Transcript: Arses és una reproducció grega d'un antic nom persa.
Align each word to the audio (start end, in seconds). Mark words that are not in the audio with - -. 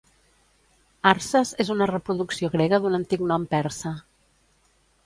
Arses 1.11 1.51
és 1.65 1.71
una 1.75 1.89
reproducció 1.91 2.51
grega 2.57 2.81
d'un 2.87 3.01
antic 3.03 3.25
nom 3.35 3.47
persa. 3.57 3.95